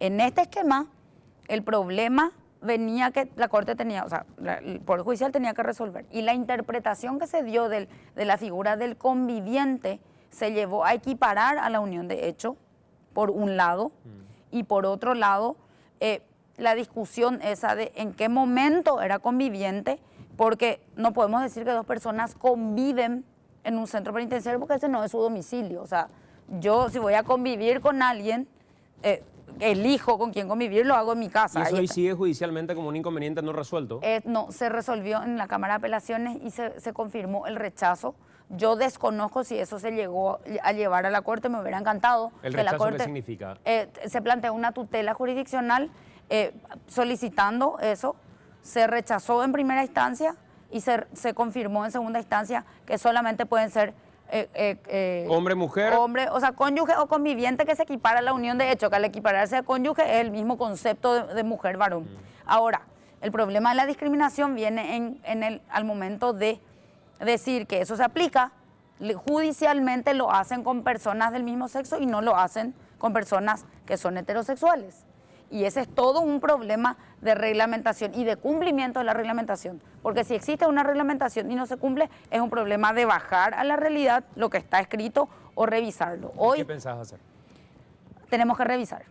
en 0.00 0.20
este 0.20 0.42
esquema, 0.42 0.86
el 1.48 1.62
problema 1.62 2.32
venía 2.60 3.10
que 3.10 3.30
la 3.36 3.48
Corte 3.48 3.74
tenía, 3.74 4.04
o 4.04 4.08
sea, 4.08 4.26
el 4.62 4.80
Poder 4.80 5.02
Judicial 5.02 5.32
tenía 5.32 5.54
que 5.54 5.62
resolver. 5.62 6.06
Y 6.10 6.22
la 6.22 6.34
interpretación 6.34 7.18
que 7.18 7.26
se 7.26 7.42
dio 7.42 7.68
de 7.68 7.88
la 8.16 8.38
figura 8.38 8.76
del 8.76 8.96
conviviente 8.96 10.00
se 10.30 10.52
llevó 10.52 10.84
a 10.84 10.94
equiparar 10.94 11.58
a 11.58 11.70
la 11.70 11.80
unión 11.80 12.08
de 12.08 12.28
hecho, 12.28 12.56
por 13.12 13.30
un 13.30 13.56
lado, 13.56 13.92
mm. 14.04 14.56
y 14.56 14.62
por 14.64 14.84
otro 14.84 15.14
lado, 15.14 15.56
eh, 16.00 16.22
la 16.56 16.74
discusión 16.74 17.40
esa 17.42 17.74
de 17.74 17.92
en 17.96 18.12
qué 18.12 18.28
momento 18.28 19.02
era 19.02 19.18
conviviente, 19.18 19.98
porque 20.36 20.80
no 20.96 21.12
podemos 21.12 21.42
decir 21.42 21.64
que 21.64 21.70
dos 21.70 21.86
personas 21.86 22.34
conviven 22.34 23.24
en 23.64 23.78
un 23.78 23.86
centro 23.86 24.12
penitenciario 24.12 24.60
porque 24.60 24.74
ese 24.74 24.88
no 24.88 25.02
es 25.04 25.10
su 25.10 25.18
domicilio. 25.18 25.82
O 25.82 25.86
sea, 25.86 26.08
yo 26.60 26.88
si 26.90 26.98
voy 26.98 27.14
a 27.14 27.22
convivir 27.22 27.80
con 27.80 28.02
alguien, 28.02 28.46
eh, 29.02 29.22
elijo 29.60 30.18
con 30.18 30.32
quién 30.32 30.48
convivir, 30.48 30.86
lo 30.86 30.94
hago 30.94 31.12
en 31.12 31.20
mi 31.20 31.28
casa. 31.28 31.60
¿Y 31.60 31.62
eso 31.64 31.76
hoy 31.76 31.88
sigue 31.88 32.12
judicialmente 32.14 32.74
como 32.74 32.88
un 32.88 32.96
inconveniente 32.96 33.42
no 33.42 33.52
resuelto? 33.52 34.00
Eh, 34.02 34.20
no, 34.24 34.50
se 34.52 34.68
resolvió 34.68 35.22
en 35.22 35.36
la 35.36 35.48
Cámara 35.48 35.74
de 35.74 35.78
Apelaciones 35.78 36.38
y 36.42 36.50
se, 36.50 36.78
se, 36.80 36.92
confirmó 36.92 37.46
el 37.46 37.56
rechazo. 37.56 38.14
Yo 38.50 38.76
desconozco 38.76 39.42
si 39.42 39.58
eso 39.58 39.78
se 39.78 39.92
llegó 39.92 40.40
a 40.62 40.72
llevar 40.72 41.06
a 41.06 41.10
la 41.10 41.22
Corte, 41.22 41.48
me 41.48 41.60
hubiera 41.60 41.78
encantado. 41.78 42.30
¿El 42.42 42.52
que 42.52 42.58
rechazo 42.58 42.72
la 42.72 42.78
corte, 42.78 42.96
qué 42.98 43.04
significa? 43.04 43.58
Eh, 43.64 43.88
se 44.06 44.20
planteó 44.20 44.52
una 44.52 44.72
tutela 44.72 45.14
jurisdiccional 45.14 45.90
eh, 46.30 46.52
solicitando 46.86 47.78
eso, 47.80 48.16
se 48.62 48.86
rechazó 48.86 49.44
en 49.44 49.52
primera 49.52 49.82
instancia 49.82 50.36
y 50.70 50.80
se, 50.80 51.06
se, 51.12 51.34
confirmó 51.34 51.84
en 51.84 51.92
segunda 51.92 52.18
instancia 52.18 52.64
que 52.86 52.98
solamente 52.98 53.46
pueden 53.46 53.70
ser 53.70 53.94
eh, 54.30 54.78
eh, 54.88 55.26
hombre, 55.28 55.54
mujer. 55.54 55.92
Hombre, 55.94 56.28
o 56.30 56.40
sea, 56.40 56.52
cónyuge 56.52 56.96
o 56.96 57.06
conviviente 57.06 57.66
que 57.66 57.76
se 57.76 57.82
equipara 57.82 58.18
a 58.18 58.22
la 58.22 58.32
unión 58.32 58.58
de 58.58 58.72
hecho, 58.72 58.90
que 58.90 58.96
al 58.96 59.04
equipararse 59.04 59.56
a 59.56 59.62
cónyuge 59.62 60.02
es 60.02 60.20
el 60.22 60.30
mismo 60.30 60.58
concepto 60.58 61.26
de, 61.26 61.44
mujer-varón. 61.44 62.04
Mm. 62.04 62.18
Ahora, 62.46 62.82
el 63.20 63.30
problema 63.30 63.70
de 63.70 63.76
la 63.76 63.86
discriminación 63.86 64.54
viene 64.54 64.96
en, 64.96 65.20
en 65.24 65.42
el, 65.42 65.62
al 65.68 65.84
momento 65.84 66.32
de 66.32 66.60
decir 67.20 67.66
que 67.66 67.80
eso 67.80 67.96
se 67.96 68.02
aplica, 68.02 68.52
judicialmente 69.28 70.14
lo 70.14 70.32
hacen 70.32 70.64
con 70.64 70.82
personas 70.82 71.32
del 71.32 71.42
mismo 71.42 71.68
sexo 71.68 71.98
y 71.98 72.06
no 72.06 72.22
lo 72.22 72.36
hacen 72.36 72.74
con 72.98 73.12
personas 73.12 73.66
que 73.86 73.96
son 73.96 74.16
heterosexuales. 74.16 75.04
Y 75.50 75.64
ese 75.64 75.80
es 75.80 75.88
todo 75.88 76.20
un 76.20 76.40
problema 76.40 76.96
de 77.20 77.34
reglamentación 77.34 78.14
y 78.14 78.24
de 78.24 78.36
cumplimiento 78.36 78.98
de 78.98 79.04
la 79.04 79.14
reglamentación. 79.14 79.80
Porque 80.02 80.24
si 80.24 80.34
existe 80.34 80.66
una 80.66 80.82
reglamentación 80.82 81.50
y 81.50 81.54
no 81.54 81.66
se 81.66 81.76
cumple, 81.76 82.10
es 82.30 82.40
un 82.40 82.50
problema 82.50 82.92
de 82.92 83.04
bajar 83.04 83.54
a 83.54 83.64
la 83.64 83.76
realidad 83.76 84.24
lo 84.36 84.50
que 84.50 84.58
está 84.58 84.80
escrito 84.80 85.28
o 85.54 85.66
revisarlo. 85.66 86.32
Hoy, 86.36 86.58
¿Qué 86.58 86.64
pensás 86.64 86.98
hacer? 86.98 87.18
Tenemos 88.28 88.56
que 88.56 88.64
revisar. 88.64 89.04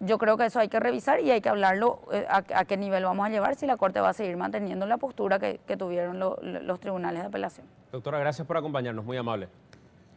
Yo 0.00 0.18
creo 0.18 0.36
que 0.36 0.46
eso 0.46 0.60
hay 0.60 0.68
que 0.68 0.78
revisar 0.78 1.20
y 1.20 1.30
hay 1.30 1.40
que 1.40 1.48
hablarlo 1.48 2.00
eh, 2.12 2.24
a, 2.28 2.64
qué 2.64 2.76
nivel 2.76 3.02
vamos 3.02 3.26
a 3.26 3.30
llevar 3.30 3.56
si 3.56 3.66
la 3.66 3.76
Corte 3.76 4.00
va 4.00 4.10
a 4.10 4.12
seguir 4.12 4.36
manteniendo 4.36 4.86
la 4.86 4.96
postura 4.96 5.40
que, 5.40 5.58
tuvieron 5.76 6.20
los 6.20 6.80
tribunales 6.80 7.22
de 7.22 7.26
apelación. 7.26 7.66
Doctora, 7.90 8.18
gracias 8.18 8.46
por 8.46 8.56
acompañarnos, 8.56 9.04
muy 9.04 9.16
amable. 9.16 9.48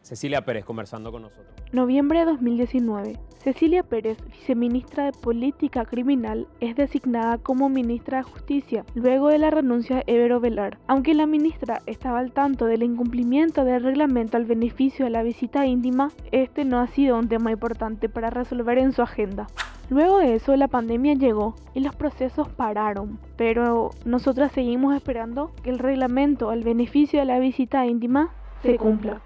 Cecilia 0.02 0.42
Pérez 0.42 0.66
conversando 0.66 1.12
con 1.12 1.24
nosotros. 1.24 1.48
Noviembre 1.72 2.20
de 2.20 2.26
2019. 2.26 3.18
Cecilia 3.38 3.82
Pérez, 3.82 4.18
viceministra 4.26 5.06
de 5.06 5.12
Política 5.14 5.86
Criminal, 5.86 6.48
es 6.60 6.76
designada 6.76 7.38
como 7.38 7.70
ministra 7.70 8.18
de 8.18 8.24
Justicia 8.24 8.86
luego 8.94 9.30
de 9.30 9.38
la 9.38 9.50
renuncia 9.50 9.98
de 9.98 10.04
Evero 10.08 10.40
Velar. 10.40 10.78
Aunque 10.88 11.14
la 11.14 11.26
ministra 11.26 11.82
estaba 11.86 12.20
al 12.20 12.34
tanto 12.34 12.66
del 12.66 12.84
incumplimiento 12.84 13.64
del 13.64 13.84
reglamento 13.84 14.38
al 14.38 14.46
beneficio 14.46 15.06
de 15.06 15.12
la 15.12 15.24
visita 15.24 15.66
íntima, 15.66 16.12
este 16.32 16.66
no 16.66 16.80
ha 16.80 16.88
sido 16.88 17.18
un 17.18 17.30
tema 17.30 17.52
importante 17.52 18.10
para 18.10 18.30
resolver 18.30 18.78
en 18.78 18.92
su 18.92 19.02
agenda. 19.02 19.48
Luego 19.90 20.20
de 20.20 20.36
eso 20.36 20.56
la 20.56 20.68
pandemia 20.68 21.16
llegó 21.16 21.56
y 21.74 21.82
los 21.82 21.96
procesos 21.96 22.48
pararon, 22.50 23.20
pero 23.38 23.90
nosotras 24.06 24.52
seguimos 24.52 24.96
esperando 24.96 25.52
que 25.64 25.70
el 25.70 25.80
reglamento 25.80 26.50
al 26.50 26.64
beneficio 26.64 27.20
de 27.20 27.26
la 27.26 27.40
visita 27.40 27.86
íntima 27.86 28.34
se 28.62 28.78
cumpla. 28.78 29.22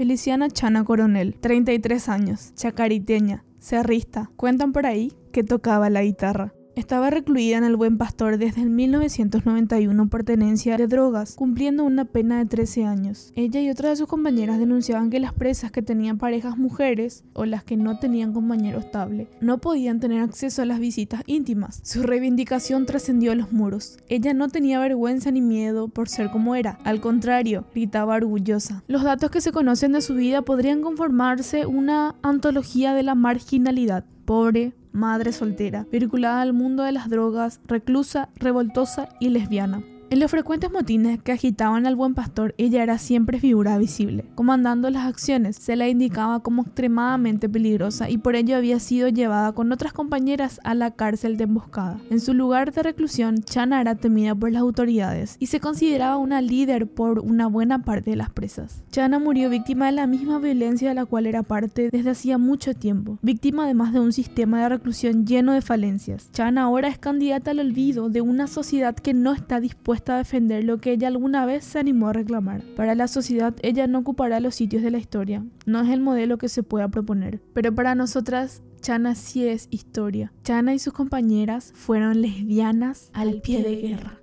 Feliciana 0.00 0.48
Chana 0.48 0.82
Coronel, 0.82 1.34
33 1.38 2.08
años, 2.08 2.54
chacariteña, 2.54 3.44
cerrista. 3.58 4.30
Cuentan 4.36 4.72
por 4.72 4.86
ahí 4.86 5.12
que 5.30 5.44
tocaba 5.44 5.90
la 5.90 6.02
guitarra. 6.02 6.54
Estaba 6.80 7.10
recluida 7.10 7.58
en 7.58 7.64
el 7.64 7.76
Buen 7.76 7.98
Pastor 7.98 8.38
desde 8.38 8.62
el 8.62 8.70
1991 8.70 10.08
por 10.08 10.24
tenencia 10.24 10.78
de 10.78 10.86
drogas, 10.86 11.34
cumpliendo 11.34 11.84
una 11.84 12.06
pena 12.06 12.38
de 12.38 12.46
13 12.46 12.86
años. 12.86 13.34
Ella 13.36 13.60
y 13.60 13.68
otras 13.68 13.90
de 13.90 13.96
sus 13.96 14.08
compañeras 14.08 14.58
denunciaban 14.58 15.10
que 15.10 15.20
las 15.20 15.34
presas 15.34 15.70
que 15.70 15.82
tenían 15.82 16.16
parejas 16.16 16.56
mujeres 16.56 17.22
o 17.34 17.44
las 17.44 17.64
que 17.64 17.76
no 17.76 17.98
tenían 17.98 18.32
compañero 18.32 18.78
estable 18.78 19.28
no 19.42 19.58
podían 19.58 20.00
tener 20.00 20.22
acceso 20.22 20.62
a 20.62 20.64
las 20.64 20.78
visitas 20.78 21.22
íntimas. 21.26 21.82
Su 21.84 22.02
reivindicación 22.02 22.86
trascendió 22.86 23.34
los 23.34 23.52
muros. 23.52 23.98
Ella 24.08 24.32
no 24.32 24.48
tenía 24.48 24.80
vergüenza 24.80 25.30
ni 25.30 25.42
miedo 25.42 25.88
por 25.88 26.08
ser 26.08 26.30
como 26.30 26.54
era. 26.54 26.78
Al 26.84 27.02
contrario, 27.02 27.66
gritaba 27.74 28.16
orgullosa. 28.16 28.84
Los 28.86 29.02
datos 29.02 29.30
que 29.30 29.42
se 29.42 29.52
conocen 29.52 29.92
de 29.92 30.00
su 30.00 30.14
vida 30.14 30.40
podrían 30.40 30.80
conformarse 30.80 31.66
una 31.66 32.16
antología 32.22 32.94
de 32.94 33.02
la 33.02 33.14
marginalidad 33.14 34.06
pobre, 34.24 34.72
madre 34.92 35.32
soltera, 35.32 35.86
vinculada 35.90 36.40
al 36.42 36.52
mundo 36.52 36.82
de 36.82 36.92
las 36.92 37.08
drogas, 37.08 37.60
reclusa, 37.66 38.28
revoltosa 38.36 39.08
y 39.20 39.30
lesbiana. 39.30 39.82
En 40.10 40.18
los 40.18 40.32
frecuentes 40.32 40.72
motines 40.72 41.22
que 41.22 41.30
agitaban 41.30 41.86
al 41.86 41.94
buen 41.94 42.14
pastor, 42.14 42.52
ella 42.58 42.82
era 42.82 42.98
siempre 42.98 43.38
figura 43.38 43.78
visible. 43.78 44.24
Comandando 44.34 44.90
las 44.90 45.06
acciones, 45.06 45.54
se 45.54 45.76
la 45.76 45.88
indicaba 45.88 46.40
como 46.40 46.62
extremadamente 46.62 47.48
peligrosa 47.48 48.10
y 48.10 48.18
por 48.18 48.34
ello 48.34 48.56
había 48.56 48.80
sido 48.80 49.06
llevada 49.06 49.52
con 49.52 49.70
otras 49.70 49.92
compañeras 49.92 50.58
a 50.64 50.74
la 50.74 50.90
cárcel 50.90 51.36
de 51.36 51.44
emboscada. 51.44 52.00
En 52.10 52.18
su 52.18 52.34
lugar 52.34 52.72
de 52.72 52.82
reclusión, 52.82 53.38
Chana 53.44 53.80
era 53.80 53.94
temida 53.94 54.34
por 54.34 54.50
las 54.50 54.62
autoridades 54.62 55.36
y 55.38 55.46
se 55.46 55.60
consideraba 55.60 56.16
una 56.16 56.40
líder 56.40 56.88
por 56.88 57.20
una 57.20 57.46
buena 57.46 57.84
parte 57.84 58.10
de 58.10 58.16
las 58.16 58.30
presas. 58.30 58.82
Chana 58.90 59.20
murió 59.20 59.48
víctima 59.48 59.86
de 59.86 59.92
la 59.92 60.08
misma 60.08 60.40
violencia 60.40 60.88
de 60.88 60.96
la 60.96 61.06
cual 61.06 61.26
era 61.26 61.44
parte 61.44 61.88
desde 61.92 62.10
hacía 62.10 62.36
mucho 62.36 62.74
tiempo, 62.74 63.20
víctima 63.22 63.62
además 63.62 63.92
de 63.92 64.00
un 64.00 64.12
sistema 64.12 64.60
de 64.60 64.70
reclusión 64.70 65.24
lleno 65.24 65.52
de 65.52 65.62
falencias. 65.62 66.32
Chana 66.32 66.62
ahora 66.62 66.88
es 66.88 66.98
candidata 66.98 67.52
al 67.52 67.60
olvido 67.60 68.08
de 68.08 68.22
una 68.22 68.48
sociedad 68.48 68.96
que 68.96 69.14
no 69.14 69.32
está 69.32 69.60
dispuesta 69.60 69.99
a 70.08 70.16
defender 70.16 70.64
lo 70.64 70.78
que 70.78 70.92
ella 70.92 71.08
alguna 71.08 71.46
vez 71.46 71.64
se 71.64 71.78
animó 71.78 72.08
a 72.08 72.12
reclamar. 72.12 72.62
Para 72.76 72.94
la 72.94 73.08
sociedad, 73.08 73.54
ella 73.62 73.86
no 73.86 73.98
ocupará 73.98 74.40
los 74.40 74.54
sitios 74.54 74.82
de 74.82 74.90
la 74.90 74.98
historia. 74.98 75.44
No 75.66 75.80
es 75.80 75.90
el 75.90 76.00
modelo 76.00 76.38
que 76.38 76.48
se 76.48 76.62
pueda 76.62 76.88
proponer. 76.88 77.40
Pero 77.52 77.74
para 77.74 77.94
nosotras, 77.94 78.62
Chana 78.80 79.14
sí 79.14 79.46
es 79.46 79.68
historia. 79.70 80.32
Chana 80.42 80.74
y 80.74 80.78
sus 80.78 80.92
compañeras 80.92 81.72
fueron 81.74 82.22
lesbianas 82.22 83.10
al 83.12 83.40
pie 83.42 83.62
de 83.62 83.76
guerra. 83.76 84.20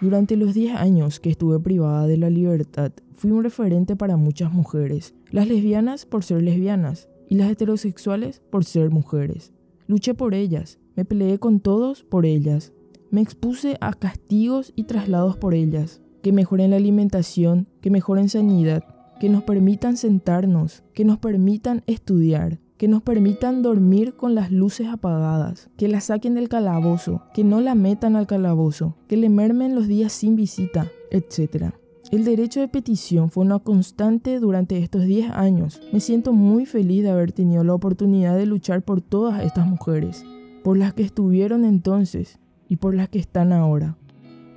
Durante 0.00 0.36
los 0.36 0.52
10 0.52 0.74
años 0.74 1.20
que 1.20 1.30
estuve 1.30 1.60
privada 1.60 2.08
de 2.08 2.16
la 2.16 2.28
libertad, 2.28 2.90
fui 3.14 3.30
un 3.30 3.44
referente 3.44 3.94
para 3.94 4.16
muchas 4.16 4.52
mujeres. 4.52 5.14
Las 5.30 5.46
lesbianas 5.46 6.06
por 6.06 6.24
ser 6.24 6.42
lesbianas, 6.42 7.08
y 7.32 7.34
las 7.34 7.50
heterosexuales 7.50 8.42
por 8.50 8.62
ser 8.62 8.90
mujeres. 8.90 9.54
Luché 9.86 10.12
por 10.12 10.34
ellas, 10.34 10.78
me 10.96 11.06
peleé 11.06 11.38
con 11.38 11.60
todos 11.60 12.04
por 12.04 12.26
ellas, 12.26 12.74
me 13.10 13.22
expuse 13.22 13.78
a 13.80 13.94
castigos 13.94 14.74
y 14.76 14.84
traslados 14.84 15.38
por 15.38 15.54
ellas, 15.54 16.02
que 16.22 16.30
mejoren 16.30 16.72
la 16.72 16.76
alimentación, 16.76 17.68
que 17.80 17.90
mejoren 17.90 18.28
sanidad, 18.28 18.84
que 19.18 19.30
nos 19.30 19.44
permitan 19.44 19.96
sentarnos, 19.96 20.84
que 20.92 21.06
nos 21.06 21.16
permitan 21.20 21.82
estudiar, 21.86 22.60
que 22.76 22.86
nos 22.86 23.00
permitan 23.00 23.62
dormir 23.62 24.14
con 24.14 24.34
las 24.34 24.52
luces 24.52 24.88
apagadas, 24.88 25.70
que 25.78 25.88
la 25.88 26.02
saquen 26.02 26.34
del 26.34 26.50
calabozo, 26.50 27.22
que 27.32 27.44
no 27.44 27.62
la 27.62 27.74
metan 27.74 28.14
al 28.14 28.26
calabozo, 28.26 28.98
que 29.08 29.16
le 29.16 29.30
mermen 29.30 29.74
los 29.74 29.88
días 29.88 30.12
sin 30.12 30.36
visita, 30.36 30.90
etc. 31.10 31.72
El 32.12 32.26
derecho 32.26 32.60
de 32.60 32.68
petición 32.68 33.30
fue 33.30 33.42
una 33.42 33.58
constante 33.58 34.38
durante 34.38 34.76
estos 34.76 35.06
10 35.06 35.30
años. 35.30 35.80
Me 35.94 36.00
siento 36.00 36.34
muy 36.34 36.66
feliz 36.66 37.02
de 37.02 37.08
haber 37.08 37.32
tenido 37.32 37.64
la 37.64 37.72
oportunidad 37.72 38.36
de 38.36 38.44
luchar 38.44 38.82
por 38.82 39.00
todas 39.00 39.42
estas 39.42 39.66
mujeres, 39.66 40.22
por 40.62 40.76
las 40.76 40.92
que 40.92 41.04
estuvieron 41.04 41.64
entonces 41.64 42.38
y 42.68 42.76
por 42.76 42.94
las 42.94 43.08
que 43.08 43.18
están 43.18 43.50
ahora, 43.54 43.96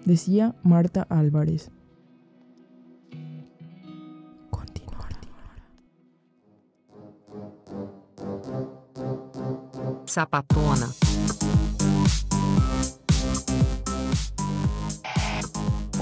decía 0.04 0.54
Marta 0.64 1.08
Álvarez. 1.10 1.72
Zapatona. 10.06 11.05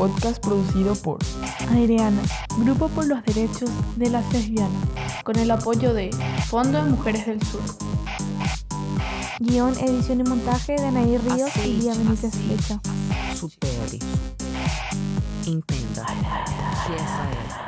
Podcast 0.03 0.43
producido 0.43 0.95
por 0.95 1.19
Adriana, 1.69 2.21
Grupo 2.57 2.89
por 2.89 3.07
los 3.07 3.23
Derechos 3.23 3.69
de 3.95 4.09
las 4.09 4.33
Lesbianas, 4.33 4.83
con 5.23 5.39
el 5.39 5.49
apoyo 5.49 5.93
de 5.93 6.09
Fondo 6.49 6.83
de 6.83 6.89
Mujeres 6.89 7.25
del 7.25 7.41
Sur. 7.41 7.61
Guión, 9.39 9.73
edición 9.79 10.19
y 10.19 10.23
montaje 10.23 10.75
de 10.75 10.87
Anaí 10.87 11.17
Ríos 11.17 11.55
y 11.63 11.79
Lía 11.79 11.93
Benítez 11.93 12.33
Flecha. 12.35 12.81
Supere. 13.33 13.99
Entenda 15.47 16.05
que 16.85 16.95
essa 16.95 17.59
é 17.59 17.62